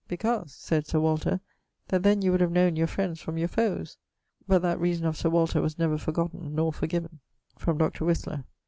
[0.07, 1.41] 'Because,' said Sir Walter,
[1.89, 3.97] 'that then you would have knowne your friends from your foes.'
[4.47, 7.19] But that reason of Sir Walter was never forgotten nor forgiven.
[7.51, 8.05] [LXXII.] From Dr.
[8.05, 8.43] Whistler.